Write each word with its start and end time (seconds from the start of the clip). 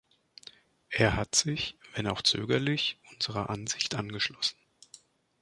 Er 0.89 1.15
hat 1.15 1.35
sich, 1.35 1.77
wenn 1.93 2.07
auch 2.07 2.23
zögerlich, 2.23 2.97
unserer 3.13 3.51
Ansicht 3.51 3.93
angeschlossen. 3.93 4.57